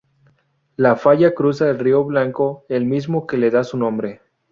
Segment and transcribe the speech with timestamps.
[0.77, 4.21] La falla cruza el Río Blanco, el mismo que le da su nombre.